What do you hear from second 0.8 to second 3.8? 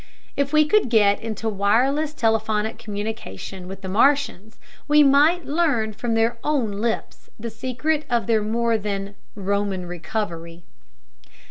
get into wireless telephonic communication